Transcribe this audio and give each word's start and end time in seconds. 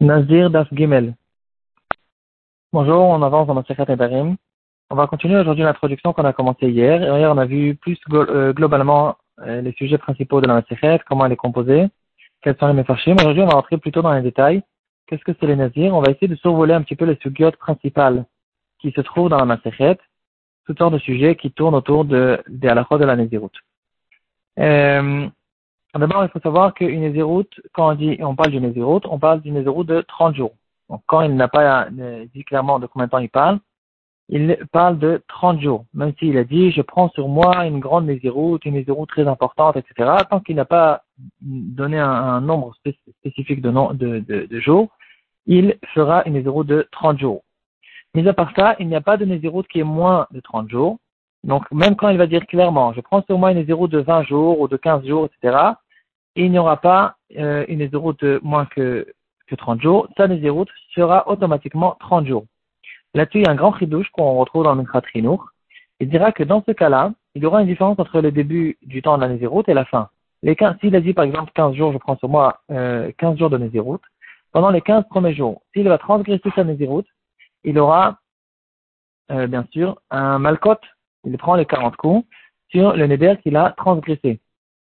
Nazir 0.00 0.48
Das 0.48 0.66
Gimel. 0.72 1.14
Bonjour, 2.72 3.02
on 3.02 3.22
avance 3.22 3.46
dans 3.46 3.54
notre 3.54 3.74
Nedarim. 3.74 4.36
On 4.88 4.94
va 4.94 5.06
continuer 5.06 5.38
aujourd'hui 5.38 5.62
l'introduction 5.62 6.14
qu'on 6.14 6.24
a 6.24 6.32
commencé 6.32 6.70
hier. 6.70 7.02
Hier, 7.02 7.30
on 7.30 7.36
a 7.36 7.44
vu 7.44 7.74
plus 7.74 7.98
euh, 8.10 8.54
globalement 8.54 9.16
euh, 9.40 9.60
les 9.60 9.72
sujets 9.72 9.98
principaux 9.98 10.40
de 10.40 10.46
la 10.46 10.54
Masechet, 10.54 11.00
comment 11.06 11.26
elle 11.26 11.32
est 11.32 11.36
composée, 11.36 11.86
quels 12.40 12.56
sont 12.56 12.68
les 12.68 12.72
Mefarshim. 12.72 13.16
Aujourd'hui, 13.16 13.42
on 13.42 13.46
va 13.48 13.56
rentrer 13.56 13.76
plutôt 13.76 14.00
dans 14.00 14.14
les 14.14 14.22
détails. 14.22 14.62
Qu'est-ce 15.06 15.22
que 15.22 15.32
c'est 15.38 15.46
les 15.46 15.56
Nazir 15.56 15.94
On 15.94 16.00
va 16.00 16.10
essayer 16.10 16.28
de 16.28 16.36
survoler 16.36 16.72
un 16.72 16.80
petit 16.80 16.96
peu 16.96 17.04
les 17.04 17.16
sugiotes 17.16 17.56
principales 17.56 18.24
qui 18.78 18.92
se 18.92 19.02
trouvent 19.02 19.28
dans 19.28 19.36
la 19.36 19.44
Masechet, 19.44 19.98
toutes 20.64 20.78
sortes 20.78 20.94
de 20.94 20.98
sujets 20.98 21.36
qui 21.36 21.50
tournent 21.50 21.74
autour 21.74 22.06
de, 22.06 22.42
des 22.48 22.68
de 22.68 23.04
la 23.04 23.16
Nazirut. 23.16 23.50
Euh, 24.58 25.28
D'abord, 25.98 26.24
il 26.24 26.30
faut 26.30 26.40
savoir 26.40 26.72
qu'une 26.74 27.00
Nézéroute, 27.00 27.60
quand 27.72 27.90
on 27.90 27.94
dit, 27.94 28.16
on 28.20 28.36
parle 28.36 28.52
d'une 28.52 28.66
Nézéroute, 28.66 29.06
on 29.06 29.18
parle 29.18 29.40
d'une 29.40 29.54
Nézéroute 29.54 29.88
de 29.88 30.02
30 30.02 30.36
jours. 30.36 30.52
Donc, 30.88 31.02
quand 31.06 31.22
il 31.22 31.34
n'a 31.34 31.48
pas 31.48 31.88
euh, 31.98 32.26
dit 32.32 32.44
clairement 32.44 32.78
de 32.78 32.86
combien 32.86 33.06
de 33.06 33.10
temps 33.10 33.18
il 33.18 33.28
parle, 33.28 33.58
il 34.28 34.56
parle 34.70 34.98
de 35.00 35.22
30 35.26 35.60
jours. 35.60 35.84
Même 35.92 36.12
s'il 36.18 36.38
a 36.38 36.44
dit, 36.44 36.70
je 36.70 36.82
prends 36.82 37.08
sur 37.10 37.26
moi 37.26 37.66
une 37.66 37.80
grande 37.80 38.06
Nézéroute, 38.06 38.64
une 38.64 38.74
Nézéroute 38.74 39.08
très 39.08 39.26
importante, 39.26 39.76
etc. 39.76 40.10
Tant 40.30 40.38
qu'il 40.38 40.54
n'a 40.54 40.64
pas 40.64 41.02
donné 41.40 41.98
un, 41.98 42.40
nombre 42.40 42.72
spécifique 43.18 43.60
de, 43.60 44.60
jours, 44.60 44.88
il 45.46 45.76
fera 45.92 46.22
une 46.26 46.34
Nézéroute 46.34 46.68
de 46.68 46.86
30 46.92 47.18
jours. 47.18 47.42
Mais 48.14 48.26
à 48.28 48.32
part 48.32 48.52
ça, 48.56 48.76
il 48.78 48.86
n'y 48.86 48.94
a 48.94 49.00
pas 49.00 49.16
de 49.16 49.24
Nézéroute 49.24 49.66
qui 49.66 49.80
est 49.80 49.84
moins 49.84 50.28
de 50.30 50.38
30 50.38 50.70
jours. 50.70 50.98
Donc, 51.44 51.70
même 51.72 51.96
quand 51.96 52.08
il 52.08 52.18
va 52.18 52.26
dire 52.26 52.46
clairement, 52.46 52.92
je 52.92 53.00
prends 53.00 53.22
sur 53.22 53.38
moi 53.38 53.52
une 53.52 53.64
zéro 53.64 53.88
de 53.88 53.98
20 53.98 54.24
jours 54.24 54.60
ou 54.60 54.68
de 54.68 54.76
15 54.76 55.06
jours, 55.06 55.26
etc., 55.26 55.56
il 56.36 56.50
n'y 56.50 56.58
aura 56.58 56.76
pas 56.76 57.16
euh, 57.38 57.64
une 57.68 57.86
de 57.86 58.40
moins 58.42 58.66
que, 58.66 59.06
que 59.46 59.54
30 59.54 59.80
jours. 59.80 60.08
Sa 60.16 60.28
zéro 60.28 60.64
sera 60.94 61.28
automatiquement 61.28 61.96
30 62.00 62.26
jours. 62.26 62.44
Là-dessus, 63.14 63.38
il 63.38 63.46
y 63.46 63.48
a 63.48 63.50
un 63.50 63.56
grand 63.56 63.76
chidouche 63.76 64.08
qu'on 64.10 64.34
retrouve 64.34 64.64
dans 64.64 64.74
le 64.74 64.82
Mikrat 64.82 65.02
Il 65.14 66.08
dira 66.08 66.32
que 66.32 66.44
dans 66.44 66.62
ce 66.66 66.72
cas-là, 66.72 67.12
il 67.34 67.42
y 67.42 67.46
aura 67.46 67.62
une 67.62 67.66
différence 67.66 67.98
entre 67.98 68.20
le 68.20 68.30
début 68.30 68.78
du 68.82 69.02
temps 69.02 69.16
de 69.16 69.22
la 69.22 69.28
Nézéroute 69.28 69.68
et 69.68 69.74
la 69.74 69.84
fin. 69.84 70.08
Les 70.42 70.56
s'il 70.80 70.96
a 70.96 71.00
dit 71.00 71.12
par 71.12 71.24
exemple 71.24 71.50
15 71.54 71.74
jours, 71.74 71.92
je 71.92 71.98
prends 71.98 72.16
sur 72.16 72.28
moi 72.28 72.60
euh, 72.70 73.10
15 73.18 73.38
jours 73.38 73.50
de 73.50 73.58
Nézéroute, 73.58 74.02
pendant 74.52 74.70
les 74.70 74.80
15 74.80 75.04
premiers 75.10 75.34
jours, 75.34 75.62
s'il 75.72 75.88
va 75.88 75.98
transgresser 75.98 76.50
sa 76.54 76.64
Nézéroute, 76.64 77.06
il 77.64 77.78
aura 77.78 78.18
euh, 79.30 79.46
bien 79.46 79.66
sûr 79.72 80.00
un 80.10 80.38
malcote 80.38 80.80
il 81.24 81.36
prend 81.38 81.54
les 81.54 81.66
40 81.66 81.96
coups 81.96 82.26
sur 82.70 82.94
le 82.96 83.06
neder 83.06 83.34
qu'il 83.42 83.56
a 83.56 83.72
transgressé. 83.72 84.40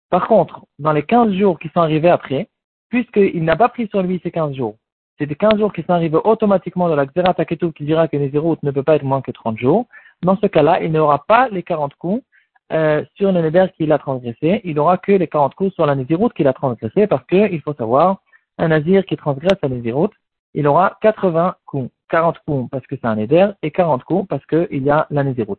Par 0.09 0.27
contre, 0.27 0.66
dans 0.80 0.94
les 0.94 1.03
15 1.03 1.33
jours 1.33 1.59
qui 1.59 1.69
sont 1.69 1.81
arrivés 1.81 2.09
après, 2.09 2.47
puisqu'il 2.89 3.44
n'a 3.44 3.55
pas 3.55 3.69
pris 3.69 3.88
sur 3.88 4.02
lui 4.02 4.22
ces 4.23 4.31
15 4.31 4.55
jours, 4.55 4.77
c'est 5.17 5.25
des 5.25 5.36
15 5.36 5.58
jours 5.58 5.73
qui 5.73 5.81
sont 5.81 5.94
arrivés 5.94 6.19
automatiquement 6.23 6.88
dans 6.88 6.95
la 6.95 7.05
Xera 7.05 7.33
Taketou 7.33 7.72
qui 7.72 7.83
dira 7.83 8.08
que 8.08 8.16
Nézirut 8.16 8.58
ne 8.64 8.72
peut 8.72 8.83
pas 8.83 8.95
être 8.95 9.03
moins 9.03 9.22
que 9.22 9.31
30 9.31 9.58
jours. 9.58 9.88
Dans 10.22 10.38
ce 10.38 10.45
cas-là, 10.45 10.81
il 10.81 10.91
n'aura 10.91 11.25
pas 11.27 11.49
les 11.49 11.64
40 11.64 11.95
coups 11.95 12.23
euh, 12.72 13.03
sur 13.16 13.31
le 13.31 13.41
Neder 13.41 13.67
qu'il 13.75 13.91
a 13.91 13.97
transgressé, 13.97 14.61
il 14.64 14.75
n'aura 14.75 14.97
que 14.97 15.11
les 15.11 15.27
40 15.27 15.55
coups 15.55 15.73
sur 15.73 15.86
la 15.86 15.95
Nézirut 15.95 16.30
qu'il 16.36 16.47
a 16.47 16.53
transgressé 16.53 17.08
parce 17.08 17.25
qu'il 17.25 17.61
faut 17.61 17.73
savoir, 17.73 18.21
un 18.58 18.69
Nazir 18.69 19.05
qui 19.05 19.17
transgresse 19.17 19.58
la 19.61 19.69
Nézirut, 19.69 20.09
il 20.53 20.67
aura 20.67 20.97
80 21.02 21.55
coups. 21.66 21.89
40 22.09 22.39
coups 22.45 22.69
parce 22.71 22.88
que 22.88 22.95
c'est 22.95 23.08
un 23.08 23.16
Neder 23.16 23.49
et 23.61 23.71
40 23.71 24.03
coups 24.05 24.27
parce 24.30 24.45
qu'il 24.45 24.83
y 24.83 24.89
a 24.89 25.08
la 25.09 25.23
Nézirut 25.23 25.58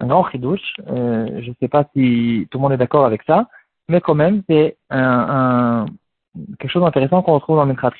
un 0.00 0.06
grand 0.06 0.28
chidouche. 0.30 0.74
Euh, 0.88 1.40
je 1.42 1.50
ne 1.50 1.54
sais 1.60 1.68
pas 1.68 1.84
si 1.94 2.46
tout 2.50 2.58
le 2.58 2.62
monde 2.62 2.72
est 2.72 2.78
d'accord 2.78 3.04
avec 3.04 3.22
ça, 3.24 3.48
mais 3.88 4.00
quand 4.00 4.14
même, 4.14 4.42
c'est 4.48 4.76
un, 4.90 5.86
quelque 6.58 6.70
chose 6.70 6.82
d'intéressant 6.82 7.22
qu'on 7.22 7.34
retrouve 7.34 7.56
dans 7.56 7.64
le 7.64 7.70
Mikrat 7.70 7.92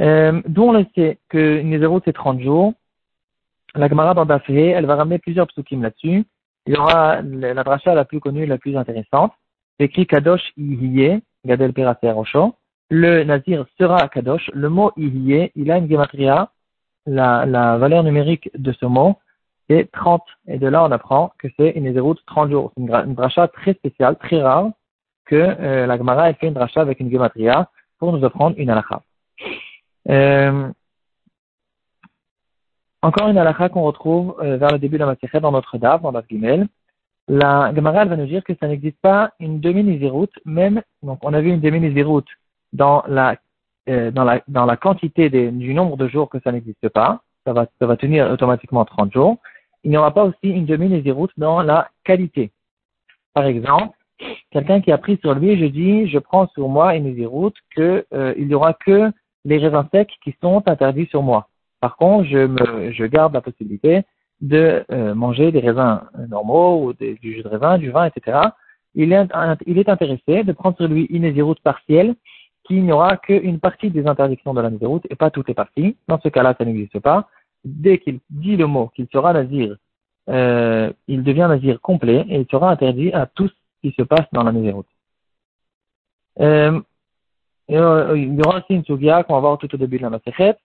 euh, 0.00 0.42
D'où 0.46 0.62
on 0.62 0.72
le 0.72 0.86
sait 0.94 1.18
que 1.28 1.62
Nézerut 1.62 2.02
c'est 2.04 2.12
30 2.12 2.40
jours. 2.40 2.74
La 3.74 3.88
Gemara 3.88 4.14
dans 4.14 4.26
elle 4.48 4.86
va 4.86 4.96
ramener 4.96 5.18
plusieurs 5.18 5.46
psukim 5.46 5.82
là-dessus. 5.82 6.24
Il 6.66 6.74
y 6.74 6.76
aura 6.76 7.22
la 7.22 7.62
dracha 7.62 7.94
la 7.94 8.04
plus 8.04 8.20
connue, 8.20 8.46
la 8.46 8.58
plus 8.58 8.76
intéressante. 8.76 9.32
Écrit 9.78 10.06
Kadosh 10.06 10.52
Ihiye, 10.56 11.22
Gadel 11.44 11.72
Peraser 11.72 12.12
Osho. 12.12 12.54
Le 12.90 13.24
Nazir 13.24 13.66
sera 13.78 14.08
Kadosh. 14.08 14.50
Le 14.54 14.68
mot 14.68 14.92
Ihiye, 14.96 15.50
il 15.54 15.70
a 15.70 15.78
une 15.78 15.88
gematria. 15.88 16.50
La, 17.08 17.46
la 17.46 17.76
valeur 17.78 18.02
numérique 18.02 18.50
de 18.58 18.72
ce 18.72 18.84
mot, 18.84 19.16
c'est 19.68 19.90
30. 19.92 20.22
Et 20.48 20.58
de 20.58 20.66
là, 20.66 20.84
on 20.84 20.90
apprend 20.90 21.32
que 21.38 21.48
c'est 21.58 21.70
une 21.70 21.92
de 21.92 22.14
30 22.26 22.50
jours. 22.50 22.72
C'est 22.76 22.82
une, 22.82 23.14
dracha 23.14 23.48
très 23.48 23.74
spéciale, 23.74 24.16
très 24.16 24.40
rare, 24.40 24.70
que 25.24 25.34
euh, 25.34 25.86
la 25.86 25.96
Gemara 25.96 26.30
ait 26.30 26.34
fait 26.34 26.48
une 26.48 26.54
dracha 26.54 26.80
avec 26.80 27.00
une 27.00 27.10
gematria 27.10 27.68
pour 27.98 28.12
nous 28.12 28.24
apprendre 28.24 28.56
une 28.58 28.70
halakha. 28.70 29.02
Euh, 30.08 30.68
encore 33.02 33.28
une 33.28 33.38
halakha 33.38 33.68
qu'on 33.68 33.82
retrouve 33.82 34.36
euh, 34.40 34.56
vers 34.56 34.70
le 34.70 34.78
début 34.78 34.96
de 34.96 35.00
la 35.00 35.06
matière 35.06 35.40
dans 35.40 35.52
notre 35.52 35.78
DAF, 35.78 36.02
dans 36.02 36.12
la 36.12 36.22
Gimel. 36.28 36.68
La 37.28 37.72
Gemara 37.74 38.04
va 38.04 38.16
nous 38.16 38.26
dire 38.26 38.44
que 38.44 38.54
ça 38.60 38.68
n'existe 38.68 39.00
pas 39.00 39.32
une 39.40 39.58
demi-niziroute, 39.58 40.38
même, 40.44 40.80
donc 41.02 41.18
on 41.22 41.34
a 41.34 41.40
vu 41.40 41.50
une 41.50 41.60
demi-niziroute 41.60 42.28
dans 42.72 43.02
la, 43.08 43.36
dans 43.88 44.22
la, 44.22 44.42
dans 44.46 44.64
la 44.64 44.76
quantité 44.76 45.28
du 45.28 45.74
nombre 45.74 45.96
de 45.96 46.06
jours 46.06 46.28
que 46.28 46.38
ça 46.44 46.52
n'existe 46.52 46.88
pas. 46.90 47.22
Ça 47.44 47.52
va, 47.52 47.66
ça 47.80 47.86
va 47.86 47.96
tenir 47.96 48.30
automatiquement 48.30 48.84
30 48.84 49.12
jours 49.12 49.38
il 49.86 49.90
n'y 49.90 49.96
aura 49.96 50.12
pas 50.12 50.24
aussi 50.24 50.50
une 50.50 50.66
demi-nézéroute 50.66 51.30
dans 51.36 51.62
la 51.62 51.88
qualité. 52.02 52.50
Par 53.34 53.46
exemple, 53.46 53.96
quelqu'un 54.50 54.80
qui 54.80 54.90
a 54.90 54.98
pris 54.98 55.16
sur 55.18 55.32
lui, 55.36 55.56
je 55.56 55.66
dis, 55.66 56.08
je 56.08 56.18
prends 56.18 56.48
sur 56.48 56.68
moi 56.68 56.96
une 56.96 57.04
nézéroute 57.04 57.54
qu'il 57.72 58.04
euh, 58.12 58.34
n'y 58.36 58.52
aura 58.52 58.74
que 58.74 59.12
les 59.44 59.58
raisins 59.58 59.86
secs 59.92 60.10
qui 60.24 60.34
sont 60.42 60.60
interdits 60.66 61.06
sur 61.06 61.22
moi. 61.22 61.46
Par 61.80 61.96
contre, 61.96 62.24
je, 62.24 63.06
garde 63.06 63.32
la 63.32 63.40
possibilité 63.40 64.02
de 64.40 64.84
euh, 64.90 65.14
manger 65.14 65.52
des 65.52 65.60
raisins 65.60 66.00
normaux 66.30 66.82
ou 66.82 66.92
du 66.92 67.16
jus 67.22 67.44
de 67.44 67.48
raisin, 67.48 67.78
du 67.78 67.90
vin, 67.92 68.06
etc. 68.06 68.38
Il 68.96 69.12
est, 69.12 69.28
il 69.66 69.78
intéressé 69.86 70.42
de 70.42 70.50
prendre 70.50 70.76
sur 70.78 70.88
lui 70.88 71.04
une 71.10 71.22
nézéroute 71.22 71.60
partielle 71.60 72.16
qui 72.64 72.74
n'y 72.74 72.90
aura 72.90 73.18
qu'une 73.18 73.60
partie 73.60 73.90
des 73.90 74.08
interdictions 74.08 74.52
de 74.52 74.60
la 74.60 74.70
nézéroute 74.70 75.06
et 75.10 75.14
pas 75.14 75.30
toutes 75.30 75.46
les 75.46 75.54
parties. 75.54 75.96
Dans 76.08 76.18
ce 76.18 76.28
cas-là, 76.28 76.56
ça 76.58 76.64
n'existe 76.64 76.98
pas 76.98 77.28
dès 77.66 77.98
qu'il 77.98 78.20
dit 78.30 78.56
le 78.56 78.66
mot 78.66 78.88
qu'il 78.94 79.08
sera 79.12 79.32
nazir, 79.32 79.76
euh, 80.28 80.92
il 81.08 81.22
devient 81.22 81.46
nazir 81.48 81.80
complet 81.80 82.24
et 82.28 82.40
il 82.40 82.46
sera 82.50 82.70
interdit 82.70 83.12
à 83.12 83.26
tout 83.26 83.48
ce 83.48 83.54
qui 83.82 83.94
se 83.96 84.02
passe 84.02 84.26
dans 84.32 84.42
la 84.42 84.52
nazirut. 84.52 84.84
Euh, 86.40 86.80
euh, 87.70 88.14
il 88.16 88.34
y 88.34 88.40
aura 88.40 88.58
aussi 88.58 88.74
une 88.74 88.84
sugia 88.84 89.22
qu'on 89.24 89.34
va 89.34 89.40
voir 89.40 89.58
tout 89.58 89.72
au 89.74 89.78
début 89.78 89.98
de 89.98 90.02
la 90.02 90.10
Masechet, 90.10 90.56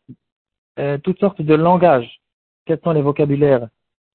euh, 0.79 0.97
toutes 0.99 1.19
sortes 1.19 1.41
de 1.41 1.53
langages. 1.55 2.21
Quels 2.65 2.79
sont 2.83 2.91
les 2.91 3.01
vocabulaires 3.01 3.67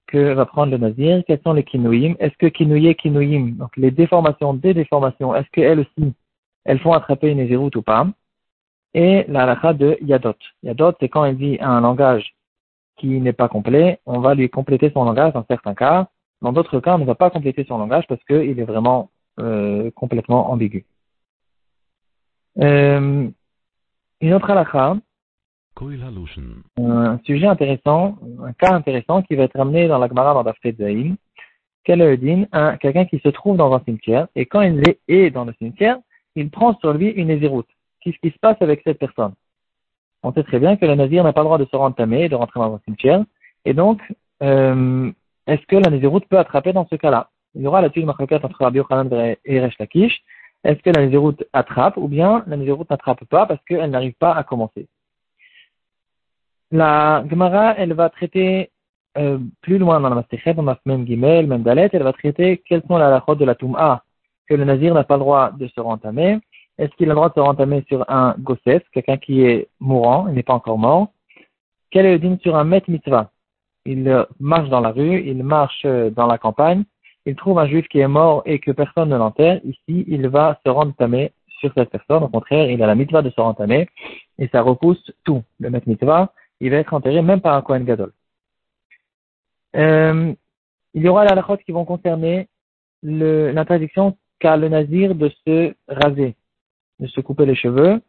que 0.07 0.33
va 0.33 0.45
prendre 0.45 0.71
le 0.71 0.77
nazir? 0.77 1.23
Quels 1.27 1.41
sont 1.41 1.53
les 1.53 1.63
kinouim 1.63 2.15
Est-ce 2.19 2.37
que 2.37 2.47
kinouye, 2.47 2.95
kinouim, 2.95 3.55
donc 3.57 3.75
les 3.75 3.91
déformations, 3.91 4.53
des 4.53 4.73
déformations, 4.73 5.35
est-ce 5.35 5.49
qu'elles 5.51 5.81
aussi, 5.81 6.13
elles 6.63 6.79
font 6.79 6.93
attraper 6.93 7.29
une 7.29 7.39
nazirut 7.39 7.75
ou 7.75 7.81
pas? 7.81 8.07
Et 8.93 9.25
la 9.27 9.43
halakha 9.43 9.73
de 9.73 9.97
yadot. 10.01 10.37
Yadot, 10.63 10.93
c'est 10.99 11.09
quand 11.09 11.25
il 11.25 11.37
dit 11.37 11.57
un 11.59 11.81
langage 11.81 12.36
qui 12.97 13.07
n'est 13.21 13.33
pas 13.33 13.47
complet, 13.47 13.99
on 14.05 14.19
va 14.19 14.35
lui 14.35 14.49
compléter 14.49 14.91
son 14.91 15.05
langage 15.05 15.33
dans 15.33 15.45
certains 15.47 15.75
cas. 15.75 16.07
Dans 16.41 16.51
d'autres 16.51 16.79
cas, 16.79 16.95
on 16.95 16.99
ne 16.99 17.05
va 17.05 17.15
pas 17.15 17.29
compléter 17.29 17.65
son 17.67 17.77
langage 17.77 18.05
parce 18.07 18.23
qu'il 18.25 18.59
est 18.59 18.63
vraiment 18.63 19.09
euh, 19.39 19.89
complètement 19.91 20.51
ambigu. 20.51 20.85
Euh, 22.59 23.27
une 24.21 24.33
autre 24.33 24.49
halakha, 24.49 24.97
un 26.79 27.19
sujet 27.23 27.45
intéressant, 27.45 28.17
un 28.43 28.51
cas 28.53 28.73
intéressant 28.73 29.21
qui 29.21 29.35
va 29.35 29.43
être 29.43 29.59
amené 29.59 29.87
dans 29.87 29.99
la 29.99 30.07
Gemara 30.07 30.33
dans 30.33 30.43
Daftet 30.43 30.73
Zayin. 30.73 31.15
Quelqu'un 31.83 33.05
qui 33.05 33.19
se 33.19 33.29
trouve 33.29 33.57
dans 33.57 33.71
un 33.73 33.81
cimetière 33.85 34.27
et 34.35 34.47
quand 34.47 34.61
il 34.61 34.81
est 35.07 35.29
dans 35.29 35.45
le 35.45 35.53
cimetière, 35.53 35.99
il 36.35 36.49
prend 36.49 36.75
sur 36.79 36.93
lui 36.93 37.09
une 37.09 37.29
éziroute. 37.29 37.67
Qu'est-ce 38.01 38.17
qui 38.17 38.31
se 38.31 38.39
passe 38.39 38.57
avec 38.61 38.81
cette 38.83 38.99
personne? 38.99 39.33
On 40.23 40.33
sait 40.33 40.43
très 40.43 40.59
bien 40.59 40.75
que 40.77 40.85
le 40.85 40.95
nazir 40.95 41.23
n'a 41.23 41.33
pas 41.33 41.41
le 41.41 41.45
droit 41.45 41.57
de 41.57 41.65
se 41.65 41.75
rentamer 41.75 42.23
et 42.23 42.29
de 42.29 42.35
rentrer 42.35 42.59
dans 42.59 42.75
un 42.75 42.79
cimetière. 42.85 43.23
Et 43.65 43.73
donc, 43.73 44.01
euh, 44.43 45.11
est-ce 45.45 45.65
que 45.67 45.75
la 45.75 45.89
naziroute 45.89 46.27
peut 46.27 46.39
attraper 46.39 46.73
dans 46.73 46.87
ce 46.87 46.95
cas-là? 46.95 47.29
Il 47.55 47.61
y 47.61 47.67
aura 47.67 47.81
là-dessus 47.81 48.01
une 48.01 48.09
entre 48.09 48.59
Rabbi 48.59 48.77
Yochanan 48.77 49.35
et 49.45 49.59
Resh 49.59 49.77
Lakish. 49.79 50.21
Est-ce 50.63 50.81
que 50.81 50.89
la 50.89 51.05
naziroute 51.05 51.43
attrape 51.53 51.97
ou 51.97 52.07
bien 52.07 52.43
la 52.47 52.57
naziroute 52.57 52.89
n'attrape 52.89 53.25
pas 53.25 53.45
parce 53.45 53.63
qu'elle 53.65 53.89
n'arrive 53.89 54.15
pas 54.19 54.33
à 54.33 54.43
commencer? 54.43 54.87
La 56.71 57.23
Gemara, 57.29 57.75
elle 57.77 57.93
va 57.93 58.09
traiter 58.09 58.71
euh, 59.17 59.39
plus 59.61 59.77
loin 59.77 59.99
dans 59.99 60.09
la 60.09 60.15
Mastéchet, 60.15 60.53
dans 60.53 60.63
la 60.63 60.77
même 60.85 61.07
Gimel, 61.07 61.47
même 61.47 61.63
Dalet, 61.63 61.89
elle 61.93 62.03
va 62.03 62.13
traiter 62.13 62.61
quelles 62.67 62.83
sont 62.87 62.97
les 62.97 63.03
halachot 63.03 63.35
de 63.35 63.45
la 63.45 63.55
Toum'a 63.55 64.03
que 64.47 64.53
le 64.53 64.63
nazir 64.63 64.93
n'a 64.93 65.03
pas 65.03 65.15
le 65.15 65.21
droit 65.21 65.51
de 65.51 65.67
se 65.67 65.79
rentamer 65.79 66.39
est-ce 66.77 66.93
qu'il 66.95 67.07
a 67.07 67.09
le 67.09 67.15
droit 67.15 67.29
de 67.29 67.33
se 67.33 67.39
rentamer 67.39 67.83
sur 67.87 68.09
un 68.09 68.35
gossef, 68.39 68.83
quelqu'un 68.91 69.17
qui 69.17 69.41
est 69.41 69.67
mourant, 69.79 70.27
il 70.27 70.35
n'est 70.35 70.43
pas 70.43 70.53
encore 70.53 70.77
mort? 70.77 71.09
Quel 71.89 72.05
est 72.05 72.13
le 72.13 72.19
dîme 72.19 72.39
sur 72.39 72.55
un 72.55 72.63
met 72.63 72.83
mitzvah? 72.87 73.31
Il 73.85 74.25
marche 74.39 74.69
dans 74.69 74.81
la 74.81 74.91
rue, 74.91 75.21
il 75.25 75.43
marche 75.43 75.85
dans 75.85 76.27
la 76.27 76.37
campagne, 76.37 76.83
il 77.25 77.35
trouve 77.35 77.59
un 77.59 77.67
juif 77.67 77.87
qui 77.87 77.99
est 77.99 78.07
mort 78.07 78.43
et 78.45 78.59
que 78.59 78.71
personne 78.71 79.09
ne 79.09 79.17
l'enterre. 79.17 79.59
Ici, 79.63 80.05
il 80.07 80.27
va 80.27 80.59
se 80.65 80.69
rentamer 80.69 81.31
sur 81.59 81.71
cette 81.73 81.89
personne. 81.89 82.23
Au 82.23 82.27
contraire, 82.27 82.69
il 82.69 82.81
a 82.83 82.87
la 82.87 82.95
mitzvah 82.95 83.21
de 83.21 83.29
se 83.29 83.41
rentamer 83.41 83.89
et 84.37 84.47
ça 84.49 84.61
repousse 84.61 85.11
tout. 85.23 85.43
Le 85.59 85.69
maître 85.69 85.87
mitzvah, 85.89 86.31
il 86.59 86.71
va 86.71 86.77
être 86.77 86.93
enterré 86.93 87.21
même 87.21 87.41
par 87.41 87.55
un 87.55 87.61
Kohen 87.61 87.85
Gadol. 87.85 88.11
Euh, 89.75 90.33
il 90.93 91.03
y 91.03 91.07
aura 91.07 91.25
les 91.25 91.31
halakhot 91.31 91.57
qui 91.57 91.71
vont 91.71 91.85
concerner 91.85 92.47
l'interdiction 93.03 94.17
qu'a 94.39 94.57
le 94.57 94.69
nazir 94.69 95.15
de 95.15 95.29
se 95.45 95.73
raser, 95.87 96.35
de 96.99 97.07
se 97.07 97.21
couper 97.21 97.45
les 97.45 97.55
cheveux. 97.55 98.01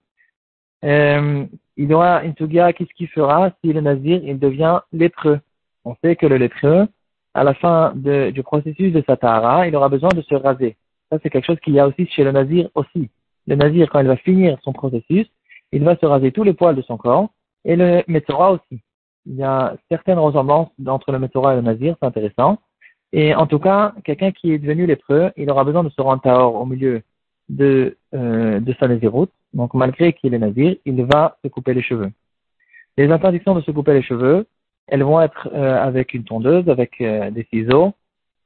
Euh, 0.85 1.45
il 1.77 1.93
aura 1.93 2.25
une 2.25 2.35
sugia, 2.37 2.73
qu'est-ce 2.73 2.93
qu'il 2.95 3.09
fera 3.09 3.51
si 3.61 3.73
le 3.73 3.81
nazir 3.81 4.21
il 4.25 4.39
devient 4.39 4.81
lépreux? 4.93 5.41
On 5.85 5.97
sait 6.03 6.17
que 6.17 6.27
le 6.27 6.37
lépreux, 6.37 6.87
à 7.35 7.45
la 7.45 7.55
fin 7.55 7.93
du 7.95 8.43
processus 8.43 8.93
de 8.93 9.03
sa 9.07 9.17
tahara, 9.17 9.67
il 9.69 9.77
aura 9.77 9.89
besoin 9.89 10.11
de 10.11 10.23
se 10.23 10.35
raser. 10.35 10.77
Ça, 11.11 11.19
c'est 11.23 11.31
quelque 11.31 11.47
chose 11.47 11.61
qu'il 11.61 11.75
y 11.75 11.81
a 11.81 11.87
aussi 11.87 12.07
chez 12.07 12.25
le 12.25 12.33
nazir 12.33 12.69
aussi. 12.75 13.11
Le 13.47 13.57
nazir, 13.57 13.89
quand 13.91 14.01
il 14.01 14.07
va 14.07 14.17
finir 14.17 14.59
son 14.63 14.73
processus, 14.73 15.27
il 15.73 15.85
va 15.85 15.97
se 15.97 16.07
raser 16.07 16.33
tous 16.33 16.43
les 16.43 16.53
poils 16.53 16.77
de 16.77 16.83
son 16.83 16.97
corps, 16.97 17.31
et 17.65 17.77
le 17.77 18.03
Metzora 18.09 18.53
aussi. 18.53 18.81
Il 19.27 19.37
y 19.37 19.43
a 19.43 19.77
certaines 19.91 20.19
ressemblances 20.19 20.71
entre 20.87 21.13
le 21.13 21.19
Metzora 21.19 21.53
et 21.53 21.57
le 21.57 21.63
nazir, 21.63 21.97
c'est 22.01 22.07
intéressant. 22.07 22.59
Et 23.13 23.35
en 23.35 23.47
tout 23.47 23.59
cas, 23.59 23.95
quelqu'un 24.05 24.33
qui 24.33 24.53
est 24.53 24.59
devenu 24.59 24.87
lépreux, 24.87 25.31
il 25.37 25.51
aura 25.51 25.65
besoin 25.65 25.85
de 25.85 25.89
se 25.91 26.01
rendre 26.01 26.23
tahor 26.23 26.55
au 26.55 26.67
milieu 26.67 27.03
de, 27.49 27.97
euh, 28.15 28.61
sa. 28.79 28.89
Donc, 29.55 29.75
malgré 29.75 30.13
qu'il 30.13 30.35
est 30.35 30.39
nazir, 30.39 30.77
il 30.85 31.05
va 31.05 31.39
se 31.43 31.49
couper 31.49 31.75
les 31.75 31.83
cheveux. 31.83 32.11
Les 32.97 33.11
interdictions 33.11 33.55
de 33.55 33.61
se 33.61 33.71
couper 33.71 33.95
les 33.95 34.03
cheveux, 34.03 34.47
elles 34.89 35.03
vont 35.03 35.21
être 35.21 35.49
euh, 35.55 35.83
avec 35.83 36.15
une 36.15 36.25
tondeuse, 36.25 36.69
avec 36.69 37.01
euh, 37.01 37.31
des 37.31 37.45
ciseaux, 37.45 37.93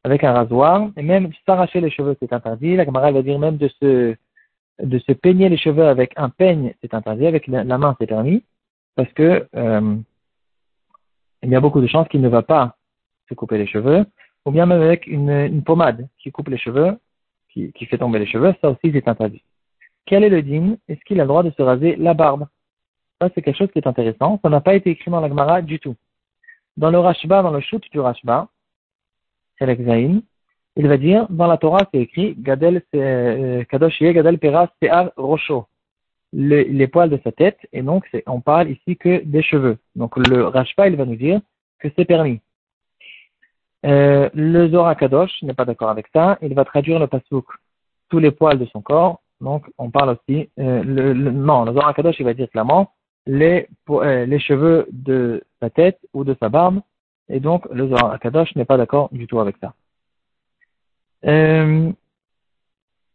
avec 0.04 0.25
un 0.25 0.32
rasoir, 0.32 0.90
et 0.96 1.02
même 1.02 1.31
s'arracher 1.46 1.81
les 1.81 1.90
cheveux, 1.90 2.16
c'est 2.20 2.32
interdit. 2.32 2.76
La 2.76 2.84
camarade 2.84 3.14
va 3.14 3.22
dire 3.22 3.38
même 3.38 3.56
de 3.56 3.69
se, 3.69 4.14
de 4.82 4.99
se 4.99 5.12
peigner 5.12 5.49
les 5.49 5.56
cheveux 5.56 5.87
avec 5.87 6.12
un 6.16 6.28
peigne, 6.28 6.75
c'est 6.81 6.94
interdit. 6.94 7.26
Avec 7.26 7.46
la, 7.46 7.78
main, 7.78 7.96
c'est 8.00 8.06
permis, 8.06 8.43
parce 8.96 9.12
que 9.12 9.46
euh, 9.54 9.96
il 11.43 11.50
y 11.50 11.54
a 11.54 11.60
beaucoup 11.60 11.81
de 11.81 11.87
chances 11.87 12.08
qu'il 12.08 12.20
ne 12.20 12.28
va 12.28 12.43
pas 12.43 12.76
se 13.28 13.34
couper 13.34 13.58
les 13.58 13.66
cheveux, 13.66 14.04
ou 14.44 14.50
bien 14.50 14.66
même 14.66 14.82
avec 14.82 15.06
une, 15.06 15.31
une 15.31 15.62
pommade 15.62 16.08
qui 16.19 16.32
coupe 16.32 16.49
les 16.49 16.58
cheveux, 16.58 16.99
qui, 17.52 17.87
fait 17.87 17.99
tomber 17.99 18.19
les 18.19 18.26
cheveux, 18.26 18.54
ça 18.60 18.70
aussi 18.70 18.90
c'est 18.93 19.08
interdit. 19.08 19.43
Quel 20.06 20.25
est 20.25 20.28
le 20.28 20.43
dîme 20.43 20.76
Est-ce 20.88 21.00
qu'il 21.04 21.20
a 21.20 21.25
le 21.25 21.28
droit 21.28 21.43
de 21.43 21.50
se 21.50 21.62
raser 21.62 21.96
la 21.96 22.14
barbe? 22.14 22.46
Ça, 23.20 23.28
c'est 23.34 23.43
quelque 23.43 23.58
chose 23.58 23.70
qui 23.72 23.78
est 23.78 23.87
intéressant. 23.87 24.40
Ça 24.43 24.49
n'a 24.49 24.60
pas 24.60 24.75
été 24.75 24.90
écrit 24.90 25.10
dans 25.10 25.20
la 25.20 25.28
Gemara 25.28 25.62
du 25.62 25.78
tout. 25.78 25.94
Dans 26.76 26.90
le 26.90 26.99
Rashba, 26.99 27.43
dans 27.43 27.50
le 27.50 27.60
shoot 27.60 27.82
du 27.93 28.00
Rashba, 28.00 28.49
c'est 29.58 29.66
l'exaïn, 29.66 30.22
il 30.76 30.88
va 30.88 30.96
dire, 30.96 31.26
dans 31.28 31.46
la 31.46 31.58
Torah, 31.58 31.87
c'est 31.93 32.00
écrit, 32.00 32.34
Gadel, 32.38 32.82
euh, 32.94 33.62
Kadosh 33.64 34.02
Gadel 34.02 34.38
Peras 34.38 34.69
Pe'ar 34.81 35.12
Rocho, 35.16 35.66
les 36.32 36.87
poils 36.88 37.10
de 37.10 37.20
sa 37.22 37.31
tête, 37.31 37.58
et 37.72 37.82
donc 37.82 38.08
on 38.26 38.40
parle 38.40 38.70
ici 38.70 38.96
que 38.96 39.22
des 39.22 39.43
cheveux. 39.43 39.76
Donc 39.94 40.16
le 40.16 40.46
Rashba, 40.46 40.88
il 40.88 40.96
va 40.96 41.04
nous 41.04 41.16
dire 41.16 41.40
que 41.78 41.88
c'est 41.94 42.06
permis. 42.06 42.40
Euh, 43.84 44.31
le 44.34 44.69
Zohar 44.69 44.96
Kadosh 44.96 45.43
n'est 45.43 45.55
pas 45.55 45.64
d'accord 45.64 45.90
avec 45.90 46.06
ça, 46.12 46.38
il 46.40 46.55
va 46.55 46.64
traduire 46.64 46.99
le 46.99 47.08
pasouk 47.08 47.46
tous 48.08 48.19
les 48.19 48.31
poils 48.31 48.58
de 48.58 48.67
son 48.67 48.81
corps, 48.81 49.20
donc 49.40 49.69
on 49.79 49.90
parle 49.90 50.11
aussi, 50.11 50.50
euh, 50.58 50.82
le, 50.84 51.14
non, 51.14 51.64
le 51.64 51.73
Zohar 51.73 51.94
Kadosh, 51.94 52.20
il 52.20 52.25
va 52.25 52.34
dire 52.34 52.49
clairement, 52.50 52.93
les, 53.26 53.69
euh, 53.90 54.26
les 54.26 54.38
cheveux 54.38 54.87
de 54.93 55.43
sa 55.61 55.70
tête 55.70 55.99
ou 56.12 56.25
de 56.25 56.37
sa 56.40 56.49
barbe. 56.49 56.81
Et 57.29 57.40
donc, 57.40 57.67
le 57.73 57.88
Zohar 57.88 58.19
Kadosh 58.20 58.55
n'est 58.56 58.64
pas 58.64 58.76
d'accord 58.76 59.08
du 59.12 59.26
tout 59.26 59.40
avec 59.40 59.56
ça. 59.58 59.75
Il 61.25 61.94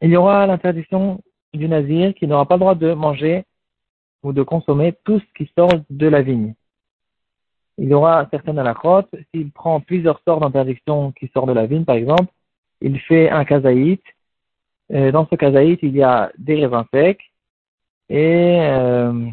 y 0.01 0.15
aura 0.15 0.45
l'interdiction 0.47 1.21
du 1.53 1.67
nazir 1.67 2.13
qui 2.13 2.27
n'aura 2.27 2.45
pas 2.45 2.55
le 2.55 2.59
droit 2.59 2.75
de 2.75 2.93
manger 2.93 3.43
ou 4.23 4.31
de 4.31 4.43
consommer 4.43 4.93
tout 5.03 5.19
ce 5.19 5.25
qui 5.35 5.51
sort 5.57 5.71
de 5.89 6.07
la 6.07 6.21
vigne. 6.21 6.53
Il 7.77 7.89
y 7.89 7.93
aura 7.93 8.27
certaines 8.31 8.57
alakhot, 8.57 9.03
s'il 9.31 9.51
prend 9.51 9.79
plusieurs 9.79 10.19
sortes 10.25 10.41
d'interdictions 10.41 11.11
qui 11.11 11.29
sortent 11.33 11.49
de 11.49 11.53
la 11.53 11.67
vigne, 11.67 11.85
par 11.85 11.95
exemple, 11.95 12.31
il 12.81 12.99
fait 12.99 13.29
un 13.29 13.45
kazaït. 13.45 14.01
Euh, 14.91 15.11
dans 15.11 15.27
ce 15.27 15.35
kazaït, 15.35 15.79
il 15.83 15.95
y 15.95 16.03
a 16.03 16.31
des 16.37 16.55
raisins 16.65 16.85
secs 16.93 17.21
et 18.09 18.59
euh, 18.61 19.29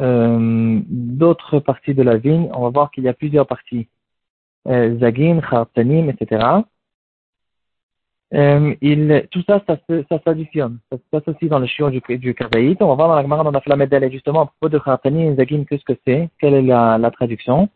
euh, 0.00 0.80
d'autres 0.86 1.58
parties 1.60 1.94
de 1.94 2.02
la 2.02 2.18
vigne, 2.18 2.50
on 2.54 2.62
va 2.62 2.70
voir 2.70 2.90
qu'il 2.90 3.04
y 3.04 3.08
a 3.08 3.14
plusieurs 3.14 3.46
parties. 3.46 3.88
Zagin, 4.66 5.40
Khartanim, 5.40 6.10
etc. 6.10 6.44
Euh, 8.34 8.74
tout 9.30 9.42
ça, 9.46 9.62
ça, 9.66 9.78
ça 10.08 10.20
s'additionne. 10.22 10.78
Ça 10.90 10.98
se 10.98 11.02
passe 11.10 11.26
aussi 11.28 11.48
dans 11.48 11.58
le 11.58 11.66
chiot 11.66 11.90
du, 11.90 12.00
du 12.18 12.36
On 12.80 12.86
va 12.88 12.94
voir 12.94 13.08
dans 13.08 13.16
la 13.16 13.22
Gemara, 13.22 13.60
fait 13.60 13.70
la 13.70 13.76
médaille 13.76 14.12
justement 14.12 14.42
à 14.42 14.46
propos 14.46 14.68
de 14.68 14.78
Khartanim 14.78 15.32
et 15.32 15.36
Zagin, 15.36 15.64
qu'est-ce 15.64 15.84
que 15.84 15.98
c'est, 16.06 16.28
quelle 16.38 16.54
est 16.54 16.62
la, 16.62 17.10
traduction? 17.10 17.68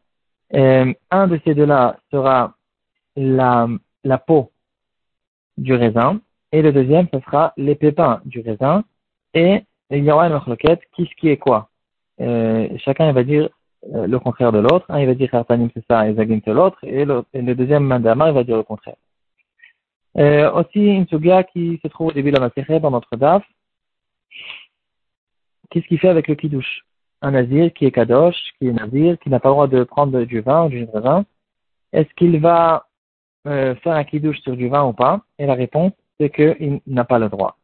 Euh, 0.55 0.93
un 1.11 1.27
de 1.27 1.41
ces 1.45 1.55
deux-là 1.55 1.97
sera 2.11 2.55
la, 3.17 3.69
peau 4.27 4.51
du 5.57 5.75
raisin, 5.75 6.21
et 6.53 6.61
le 6.61 6.73
deuxième, 6.73 7.09
ce 7.13 7.21
sera 7.21 7.55
les 7.57 7.75
pépins 7.75 8.21
du 8.27 8.41
raisin, 8.41 8.85
et 9.33 9.65
il 9.91 10.05
y 10.05 10.11
aura 10.11 10.27
une 10.27 10.35
autre 10.35 10.55
qui 10.95 11.07
ce 11.07 11.15
qui 11.17 11.29
est 11.29 11.39
quoi? 11.39 11.71
Euh, 12.21 12.69
chacun 12.79 13.09
il 13.09 13.15
va 13.15 13.25
dire 13.25 13.49
le 13.91 14.19
contraire 14.19 14.53
de 14.53 14.59
l'autre. 14.59 14.85
Un 14.91 15.01
il 15.01 15.07
va 15.07 15.15
dire 15.15 15.31
Khartanim 15.31 15.71
c'est 15.75 15.85
ça 15.89 16.09
et 16.09 16.15
Zagim 16.15 16.41
c'est 16.45 16.53
l'autre, 16.53 16.79
et, 16.83 17.05
le 17.07 17.55
deuxième 17.55 17.85
Mandama 17.85 18.29
il 18.29 18.35
va 18.35 18.45
dire 18.45 18.59
le 18.59 18.63
contraire. 18.63 18.97
Euh, 20.19 20.53
aussi 20.53 20.79
une 20.79 21.07
sugia 21.07 21.43
qui 21.43 21.81
se 21.83 21.89
trouve 21.89 22.09
au 22.09 22.13
début 22.13 22.31
de 22.31 22.37
la 22.37 22.43
matière 22.43 22.81
dans 22.81 22.91
notre 22.91 23.17
DAF. 23.17 23.43
Qu'est-ce 25.71 25.87
qu'il 25.87 25.99
fait 25.99 26.09
avec 26.09 26.29
le 26.29 26.35
kidouche 26.35 26.85
Un 27.23 27.31
nazir 27.31 27.73
qui 27.73 27.87
est 27.87 27.93
kadosh, 27.93 28.37
qui 28.59 28.69
est 28.69 28.73
nazir, 28.73 29.19
qui 29.19 29.31
n'a 29.31 29.41
pas 29.41 29.49
le 29.49 29.55
droit 29.55 29.69
de 29.69 29.85
prendre 29.85 30.23
du 30.25 30.41
vin 30.41 30.67
ou 30.67 30.69
du 30.69 30.87
vin. 30.93 31.25
Est-ce 31.93 32.13
qu'il 32.15 32.39
va 32.41 32.87
euh, 33.47 33.75
faire 33.77 33.95
un 33.95 34.05
kidouche 34.05 34.41
sur 34.41 34.55
du 34.55 34.69
vin 34.69 34.85
ou 34.85 34.93
pas? 34.93 35.23
Et 35.39 35.47
la 35.47 35.55
réponse 35.55 35.93
c'est 36.21 36.31
qu'il 36.31 36.81
n'a 36.87 37.05
pas 37.05 37.19
le 37.19 37.29
droit. 37.29 37.57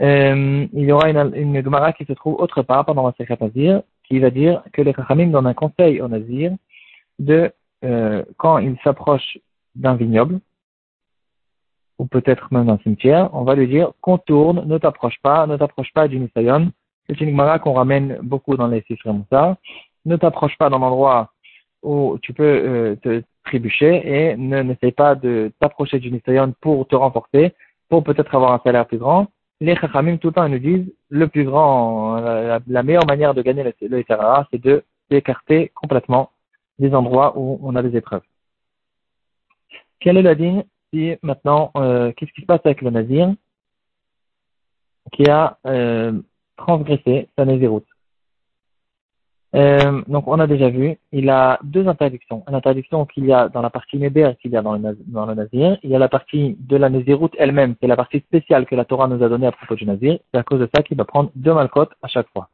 Euh, 0.00 0.66
il 0.72 0.84
y 0.84 0.92
aura 0.92 1.08
une, 1.08 1.32
une 1.34 1.62
Gemara 1.62 1.92
qui 1.92 2.04
se 2.04 2.12
trouve 2.12 2.34
autre 2.40 2.62
part 2.62 2.84
pendant 2.84 3.06
la 3.06 3.14
Sechet 3.16 3.38
Nazir, 3.40 3.82
qui 4.04 4.18
va 4.18 4.30
dire 4.30 4.62
que 4.72 4.82
les 4.82 4.92
Chachamim 4.92 5.28
donnent 5.28 5.46
un 5.46 5.54
conseil 5.54 6.00
au 6.00 6.08
Nazir 6.08 6.52
de, 7.18 7.52
euh, 7.84 8.24
quand 8.36 8.58
il 8.58 8.76
s'approche 8.82 9.38
d'un 9.74 9.94
vignoble, 9.94 10.40
ou 11.98 12.06
peut-être 12.06 12.48
même 12.52 12.66
d'un 12.66 12.78
cimetière, 12.78 13.30
on 13.32 13.44
va 13.44 13.54
lui 13.54 13.68
dire 13.68 13.92
contourne, 14.00 14.64
ne 14.66 14.78
t'approche 14.78 15.20
pas, 15.22 15.46
ne 15.46 15.56
t'approche 15.56 15.92
pas 15.92 16.08
du 16.08 16.18
Nisayon. 16.18 16.70
C'est 17.06 17.20
une 17.20 17.30
Gemara 17.30 17.58
qu'on 17.58 17.74
ramène 17.74 18.18
beaucoup 18.22 18.56
dans 18.56 18.66
les 18.66 18.84
Moussa. 19.04 19.56
Ne 20.04 20.16
t'approche 20.16 20.56
pas 20.58 20.70
dans 20.70 20.78
l'endroit 20.78 21.32
où 21.82 22.18
tu 22.22 22.32
peux 22.32 22.42
euh, 22.44 22.96
te 22.96 23.22
trébucher 23.44 24.02
et 24.04 24.36
ne 24.36 24.62
n'essaye 24.62 24.92
pas 24.92 25.14
de 25.14 25.52
t'approcher 25.60 25.98
du 25.98 26.10
Nisayon 26.10 26.54
pour 26.60 26.88
te 26.88 26.96
renforcer, 26.96 27.54
pour 27.88 28.02
peut-être 28.02 28.34
avoir 28.34 28.52
un 28.52 28.60
salaire 28.64 28.86
plus 28.86 28.98
grand 28.98 29.28
les 29.60 29.76
Chachamim 29.76 30.18
tout 30.18 30.28
le 30.28 30.32
temps 30.34 30.48
nous 30.48 30.58
disent 30.58 30.92
le 31.08 31.28
plus 31.28 31.44
grand, 31.44 32.16
la, 32.16 32.82
meilleure 32.82 33.06
manière 33.06 33.34
de 33.34 33.42
gagner 33.42 33.62
le, 33.62 33.72
le 33.80 34.04
c'est 34.50 34.62
de 34.62 34.84
d'écarter 35.10 35.70
complètement 35.74 36.30
des 36.78 36.94
endroits 36.94 37.34
où 37.36 37.60
on 37.62 37.76
a 37.76 37.82
des 37.82 37.96
épreuves. 37.96 38.22
Quelle 40.00 40.16
est 40.16 40.22
la 40.22 40.34
digne? 40.34 40.64
Si 40.94 41.16
maintenant, 41.22 41.72
euh, 41.76 42.12
qu'est-ce 42.12 42.32
qui 42.32 42.42
se 42.42 42.46
passe 42.46 42.60
avec 42.64 42.82
le 42.82 42.90
nazir 42.90 43.34
qui 45.12 45.28
a 45.28 45.58
euh, 45.66 46.12
transgressé 46.56 47.28
sa 47.36 47.44
naziroute? 47.44 47.86
Euh, 49.54 50.02
donc, 50.08 50.26
on 50.26 50.40
a 50.40 50.48
déjà 50.48 50.68
vu, 50.68 50.98
il 51.12 51.30
a 51.30 51.60
deux 51.62 51.86
interdictions. 51.86 52.42
Une 52.48 52.56
interdiction 52.56 53.06
qu'il 53.06 53.26
y 53.26 53.32
a 53.32 53.48
dans 53.48 53.62
la 53.62 53.70
partie 53.70 53.98
Néber 53.98 54.32
qu'il 54.40 54.50
y 54.50 54.56
a 54.56 54.62
dans 54.62 54.72
le, 54.72 54.98
dans 55.06 55.32
Nazir. 55.32 55.78
Il 55.84 55.90
y 55.90 55.94
a 55.94 55.98
la 56.00 56.08
partie 56.08 56.56
de 56.58 56.76
la 56.76 56.88
Naziroute 56.88 57.36
elle-même, 57.38 57.76
c'est 57.80 57.86
la 57.86 57.96
partie 57.96 58.18
spéciale 58.18 58.66
que 58.66 58.74
la 58.74 58.84
Torah 58.84 59.06
nous 59.06 59.22
a 59.22 59.28
donnée 59.28 59.46
à 59.46 59.52
propos 59.52 59.76
du 59.76 59.86
Nazir. 59.86 60.18
C'est 60.32 60.40
à 60.40 60.42
cause 60.42 60.58
de 60.58 60.68
ça 60.74 60.82
qu'il 60.82 60.96
va 60.96 61.04
prendre 61.04 61.30
deux 61.36 61.54
malcotes 61.54 61.92
à 62.02 62.08
chaque 62.08 62.28
fois. 62.30 62.48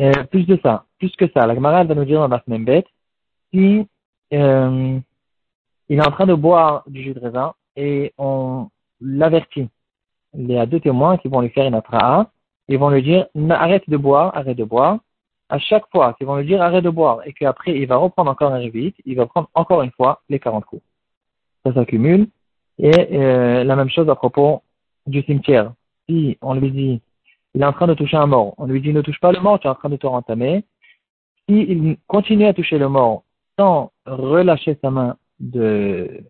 Euh, 0.00 0.12
plus 0.30 0.46
de 0.46 0.58
ça, 0.62 0.84
plus 0.98 1.10
que 1.16 1.26
ça, 1.34 1.46
la 1.46 1.54
Gemara 1.54 1.82
va 1.82 1.94
nous 1.94 2.04
dire 2.04 2.20
dans 2.20 2.28
la 2.28 2.58
bête 2.58 2.86
si 3.52 3.84
euh, 4.32 4.98
il 5.90 5.98
est 5.98 6.06
en 6.06 6.12
train 6.12 6.26
de 6.26 6.34
boire 6.34 6.84
du 6.86 7.02
jus 7.02 7.14
de 7.14 7.20
raisin 7.20 7.52
et 7.76 8.14
on 8.16 8.68
l'avertit. 9.00 9.68
Il 10.34 10.50
y 10.50 10.56
a 10.56 10.64
deux 10.64 10.80
témoins 10.80 11.18
qui 11.18 11.26
vont 11.28 11.40
lui 11.40 11.50
faire 11.50 11.66
une 11.66 11.74
atra'a. 11.74 12.30
Ils 12.68 12.78
vont 12.78 12.90
lui 12.90 13.02
dire 13.02 13.26
arrête 13.50 13.90
de 13.90 13.96
boire, 13.96 14.34
arrête 14.36 14.56
de 14.56 14.64
boire 14.64 15.00
à 15.50 15.58
chaque 15.58 15.84
fois 15.90 16.14
qu'ils 16.14 16.28
vont 16.28 16.36
lui 16.36 16.46
dire 16.46 16.62
arrête 16.62 16.84
de 16.84 16.90
boire 16.90 17.18
et 17.26 17.32
qu'après 17.32 17.76
il 17.76 17.86
va 17.86 17.96
reprendre 17.96 18.30
encore 18.30 18.52
un 18.52 18.58
révite, 18.58 18.96
il 19.04 19.16
va 19.16 19.26
prendre 19.26 19.50
encore 19.54 19.82
une 19.82 19.90
fois 19.90 20.22
les 20.28 20.38
40 20.38 20.64
coups. 20.64 20.82
Ça 21.66 21.74
s'accumule. 21.74 22.28
Et 22.78 22.92
euh, 23.12 23.64
la 23.64 23.76
même 23.76 23.90
chose 23.90 24.08
à 24.08 24.14
propos 24.14 24.62
du 25.06 25.22
cimetière. 25.22 25.72
Si 26.08 26.38
on 26.40 26.54
lui 26.54 26.70
dit 26.70 27.02
il 27.54 27.62
est 27.62 27.64
en 27.64 27.72
train 27.72 27.88
de 27.88 27.94
toucher 27.94 28.16
un 28.16 28.26
mort, 28.26 28.54
on 28.58 28.66
lui 28.66 28.80
dit 28.80 28.92
ne 28.92 29.02
touche 29.02 29.18
pas 29.18 29.32
le 29.32 29.40
mort, 29.40 29.58
tu 29.58 29.66
es 29.66 29.70
en 29.70 29.74
train 29.74 29.90
de 29.90 29.96
te 29.96 30.06
rentamer. 30.06 30.64
S'il 31.48 31.96
continue 32.06 32.46
à 32.46 32.54
toucher 32.54 32.78
le 32.78 32.88
mort 32.88 33.24
sans 33.58 33.90
relâcher 34.06 34.78
sa 34.80 34.90
main 34.90 35.16
de, 35.40 36.24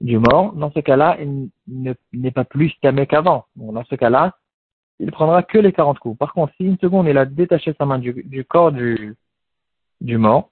du 0.00 0.18
mort, 0.18 0.52
dans 0.52 0.70
ce 0.72 0.80
cas-là, 0.80 1.16
il 1.20 1.50
n'est 2.12 2.30
pas 2.30 2.44
plus 2.44 2.72
tamé 2.80 3.06
qu'avant. 3.06 3.46
dans 3.56 3.84
ce 3.84 3.94
cas-là, 3.94 4.36
il 5.00 5.10
prendra 5.10 5.42
que 5.42 5.58
les 5.58 5.72
40 5.72 5.98
coups. 5.98 6.18
Par 6.18 6.32
contre, 6.32 6.52
si 6.56 6.64
une 6.64 6.78
seconde 6.78 7.08
il 7.08 7.18
a 7.18 7.24
détaché 7.24 7.74
sa 7.78 7.86
main 7.86 7.98
du, 7.98 8.44
corps 8.44 8.70
du, 8.70 9.16
du 10.00 10.18
mort, 10.18 10.50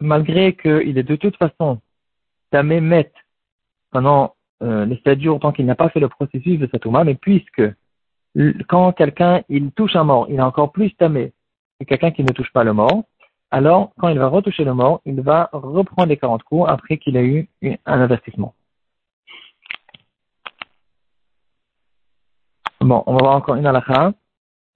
malgré 0.00 0.54
qu'il 0.56 0.98
est 0.98 1.02
de 1.02 1.16
toute 1.16 1.36
façon 1.36 1.80
tamé 2.50 2.80
met 2.80 3.10
pendant 3.90 4.34
euh, 4.62 4.84
les 4.84 5.00
7 5.04 5.20
jours 5.20 5.40
tant 5.40 5.52
qu'il 5.52 5.66
n'a 5.66 5.74
pas 5.74 5.88
fait 5.88 6.00
le 6.00 6.08
processus 6.08 6.58
de 6.58 6.66
Satouma, 6.66 7.04
mais 7.04 7.14
puisque 7.14 7.62
quand 8.68 8.92
quelqu'un 8.92 9.42
il 9.48 9.70
touche 9.72 9.96
un 9.96 10.04
mort, 10.04 10.26
il 10.28 10.36
est 10.36 10.42
encore 10.42 10.72
plus 10.72 10.94
tamé 10.96 11.32
que 11.78 11.84
quelqu'un 11.84 12.10
qui 12.10 12.24
ne 12.24 12.32
touche 12.32 12.52
pas 12.52 12.64
le 12.64 12.72
mort, 12.72 13.04
alors 13.54 13.92
quand 13.98 14.08
il 14.08 14.18
va 14.18 14.26
retoucher 14.26 14.64
le 14.64 14.74
mort, 14.74 15.00
il 15.04 15.20
va 15.20 15.48
reprendre 15.52 16.08
les 16.08 16.16
40 16.16 16.42
coups 16.42 16.68
après 16.68 16.98
qu'il 16.98 17.16
a 17.16 17.22
eu 17.22 17.48
un 17.62 18.00
investissement. 18.00 18.52
Bon, 22.80 23.04
on 23.06 23.12
va 23.12 23.18
voir 23.22 23.36
encore 23.36 23.54
une 23.54 23.66
halakha 23.66 24.12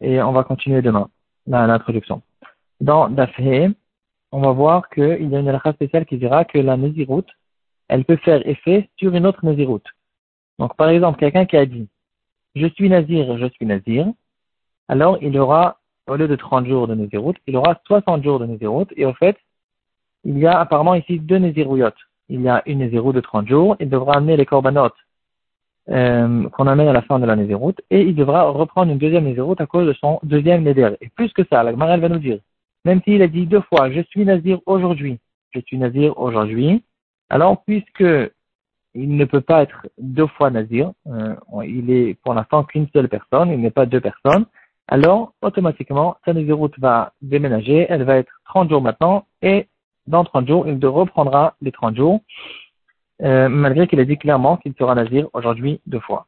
et 0.00 0.22
on 0.22 0.30
va 0.30 0.44
continuer 0.44 0.80
demain 0.80 1.08
l'introduction. 1.48 2.22
Dans 2.80 3.08
Dafhe, 3.08 3.72
on 4.30 4.40
va 4.40 4.52
voir 4.52 4.88
qu'il 4.90 5.28
y 5.28 5.34
a 5.34 5.40
une 5.40 5.48
halakha 5.48 5.72
spéciale 5.72 6.06
qui 6.06 6.16
dira 6.16 6.44
que 6.44 6.58
la 6.58 6.76
Néziroute, 6.76 7.30
elle 7.88 8.04
peut 8.04 8.18
faire 8.18 8.46
effet 8.46 8.88
sur 8.96 9.12
une 9.12 9.26
autre 9.26 9.44
Néziroute. 9.44 9.88
Donc, 10.60 10.76
par 10.76 10.90
exemple, 10.90 11.18
quelqu'un 11.18 11.46
qui 11.46 11.56
a 11.56 11.66
dit 11.66 11.88
Je 12.54 12.68
suis 12.68 12.88
Nazir, 12.88 13.38
je 13.38 13.46
suis 13.48 13.66
Nazir, 13.66 14.06
alors 14.86 15.18
il 15.20 15.36
aura, 15.36 15.80
au 16.08 16.16
lieu 16.16 16.28
de 16.28 16.36
30 16.36 16.66
jours 16.66 16.88
de 16.88 16.94
Néziroute, 16.94 17.36
il 17.46 17.56
aura 17.56 17.80
60 17.86 18.24
jours 18.24 18.38
de 18.38 18.46
Néziroute, 18.46 18.92
et 18.96 19.04
au 19.04 19.12
fait, 19.14 19.36
il 20.24 20.38
y 20.38 20.46
a 20.46 20.58
apparemment 20.58 20.94
ici 20.94 21.20
deux 21.20 21.38
Nézirouillottes. 21.38 21.98
Il 22.28 22.42
y 22.42 22.48
a 22.48 22.62
une 22.66 22.78
Néziroute 22.78 23.14
de 23.14 23.20
30 23.20 23.48
jours, 23.48 23.76
il 23.80 23.88
devra 23.88 24.14
amener 24.16 24.36
les 24.36 24.46
corbanotes 24.46 24.96
euh, 25.90 26.48
qu'on 26.50 26.66
amène 26.66 26.88
à 26.88 26.92
la 26.92 27.02
fin 27.02 27.18
de 27.18 27.24
la 27.24 27.34
Nézéroute, 27.34 27.80
et 27.90 28.02
il 28.02 28.14
devra 28.14 28.42
reprendre 28.50 28.92
une 28.92 28.98
deuxième 28.98 29.24
Nézéroute 29.24 29.60
à 29.60 29.66
cause 29.66 29.86
de 29.86 29.94
son 29.94 30.20
deuxième 30.22 30.62
Nézer. 30.62 30.96
Et 31.00 31.08
plus 31.08 31.32
que 31.32 31.42
ça, 31.50 31.62
la 31.62 31.70
Gemara 31.70 31.96
va 31.96 32.08
nous 32.10 32.18
dire, 32.18 32.40
même 32.84 33.00
s'il 33.02 33.22
a 33.22 33.26
dit 33.26 33.46
deux 33.46 33.62
fois, 33.62 33.90
je 33.90 34.02
suis 34.02 34.24
Nazir 34.24 34.60
aujourd'hui, 34.66 35.18
je 35.52 35.60
suis 35.60 35.78
Nazir 35.78 36.18
aujourd'hui, 36.18 36.82
alors 37.30 37.62
puisque 37.64 38.04
il 38.94 39.16
ne 39.16 39.24
peut 39.24 39.40
pas 39.40 39.62
être 39.62 39.86
deux 39.98 40.26
fois 40.26 40.50
Nazir, 40.50 40.92
euh, 41.06 41.34
il 41.64 41.90
est 41.90 42.14
pour 42.22 42.34
l'instant 42.34 42.64
qu'une 42.64 42.88
seule 42.92 43.08
personne, 43.08 43.50
il 43.50 43.60
n'est 43.60 43.70
pas 43.70 43.86
deux 43.86 44.00
personnes, 44.00 44.44
alors 44.88 45.34
automatiquement 45.42 46.16
Nézéroute 46.26 46.78
va 46.78 47.12
déménager, 47.20 47.86
elle 47.88 48.04
va 48.04 48.16
être 48.16 48.32
30 48.46 48.70
jours 48.70 48.82
maintenant, 48.82 49.26
et 49.42 49.68
dans 50.06 50.24
30 50.24 50.48
jours, 50.48 50.66
il 50.66 50.84
reprendra 50.86 51.54
les 51.60 51.70
30 51.70 51.94
jours, 51.94 52.20
euh, 53.22 53.48
malgré 53.48 53.86
qu'il 53.86 54.00
a 54.00 54.04
dit 54.04 54.16
clairement 54.16 54.56
qu'il 54.56 54.74
sera 54.78 54.94
nazir 54.94 55.28
aujourd'hui 55.34 55.80
deux 55.86 56.00
fois. 56.00 56.26